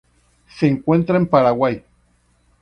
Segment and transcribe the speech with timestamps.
[0.47, 1.83] Se encuentra en Paraguay.